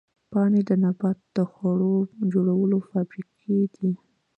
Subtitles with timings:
[0.31, 1.95] پاڼې د نبات د خوړو
[2.33, 3.91] جوړولو فابریکې دي